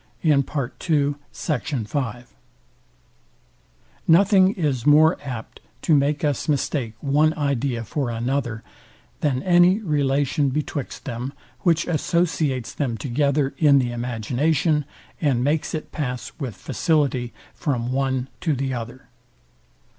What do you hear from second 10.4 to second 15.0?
betwixt them, which associates them together in the imagination,